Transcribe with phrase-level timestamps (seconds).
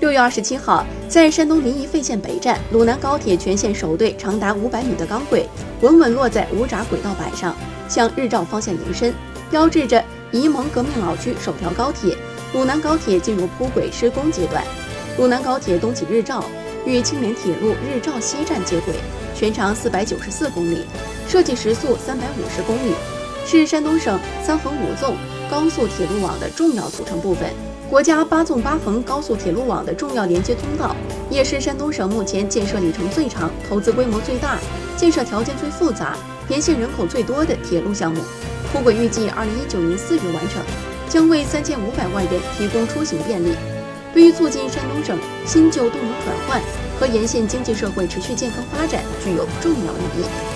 [0.00, 5.48] 六月二十七号，在山东临沂费县北站，鲁南高铁全线首对长达五百米的钢轨
[5.82, 7.54] 稳稳落在五闸轨道板上，
[7.88, 9.14] 向日照方向延伸，
[9.50, 12.16] 标志着沂蒙革命老区首条高铁
[12.52, 14.62] 鲁南高铁进入铺轨施工阶段。
[15.16, 16.44] 鲁南高铁东起日照，
[16.84, 18.94] 与青莲铁路日照西站接轨，
[19.34, 20.84] 全长四百九十四公里，
[21.28, 22.94] 设计时速三百五十公里，
[23.46, 25.16] 是山东省三横五纵
[25.48, 27.48] 高速铁路网的重要组成部分。
[27.90, 30.96] 国家八纵八横高速铁路网的重要连接通道，
[31.30, 34.58] 也是山东省目前建设里程最长、投资规模最大、
[34.96, 36.16] 建设条件最复杂、
[36.48, 38.20] 沿线人口最多的铁路项目。
[38.72, 40.62] 铺轨预计二零一九年四月完成，
[41.08, 43.54] 将为三千五百万人提供出行便利，
[44.12, 46.60] 对于促进山东省新旧动能转换
[46.98, 50.53] 和沿线经济社会持续健康发展具有重要意义。